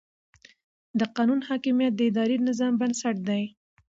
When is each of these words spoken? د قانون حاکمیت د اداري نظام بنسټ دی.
د 0.99 1.01
قانون 1.15 1.39
حاکمیت 1.49 1.93
د 1.95 2.01
اداري 2.09 2.37
نظام 2.47 2.73
بنسټ 2.81 3.15
دی. 3.29 3.43